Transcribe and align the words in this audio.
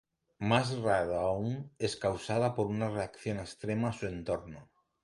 Más 0.49 0.67
raro 0.79 1.19
aún, 1.19 1.73
es 1.77 1.95
causada 1.95 2.55
por 2.55 2.65
una 2.65 2.89
reacción 2.89 3.37
extrema 3.37 3.89
a 3.89 3.93
su 3.93 4.07
entorno. 4.07 4.67